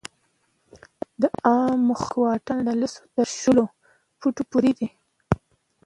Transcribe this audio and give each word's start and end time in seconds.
د 1.21 1.23
عامو 1.45 1.93
خلکو 2.01 2.17
واټن 2.25 2.57
له 2.67 2.73
لسو 2.81 3.01
تر 3.15 3.27
شلو 3.39 3.65
فوټو 4.19 4.43
پورې 4.51 4.71
دی. 4.77 4.87